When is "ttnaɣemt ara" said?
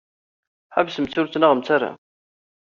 1.27-1.91